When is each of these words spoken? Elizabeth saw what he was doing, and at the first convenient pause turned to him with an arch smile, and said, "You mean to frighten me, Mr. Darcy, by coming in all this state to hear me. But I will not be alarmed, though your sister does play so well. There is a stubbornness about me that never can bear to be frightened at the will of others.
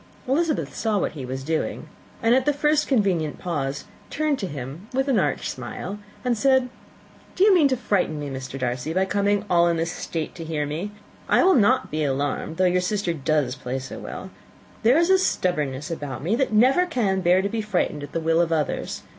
Elizabeth 0.27 0.75
saw 0.75 0.97
what 0.97 1.11
he 1.11 1.27
was 1.27 1.43
doing, 1.43 1.87
and 2.23 2.33
at 2.33 2.47
the 2.47 2.53
first 2.53 2.87
convenient 2.87 3.37
pause 3.37 3.85
turned 4.09 4.39
to 4.39 4.47
him 4.47 4.87
with 4.95 5.07
an 5.07 5.19
arch 5.19 5.47
smile, 5.47 5.99
and 6.25 6.35
said, 6.35 6.69
"You 7.37 7.53
mean 7.53 7.67
to 7.67 7.77
frighten 7.77 8.19
me, 8.19 8.27
Mr. 8.27 8.57
Darcy, 8.57 8.93
by 8.93 9.05
coming 9.05 9.41
in 9.41 9.45
all 9.47 9.71
this 9.75 9.91
state 9.91 10.33
to 10.33 10.43
hear 10.43 10.65
me. 10.65 10.89
But 11.27 11.33
I 11.35 11.43
will 11.43 11.53
not 11.53 11.91
be 11.91 12.03
alarmed, 12.03 12.57
though 12.57 12.65
your 12.65 12.81
sister 12.81 13.13
does 13.13 13.53
play 13.53 13.77
so 13.77 13.99
well. 13.99 14.31
There 14.81 14.97
is 14.97 15.11
a 15.11 15.19
stubbornness 15.19 15.91
about 15.91 16.23
me 16.23 16.35
that 16.35 16.51
never 16.51 16.87
can 16.87 17.21
bear 17.21 17.43
to 17.43 17.47
be 17.49 17.61
frightened 17.61 18.01
at 18.01 18.11
the 18.11 18.19
will 18.19 18.41
of 18.41 18.51
others. 18.51 19.03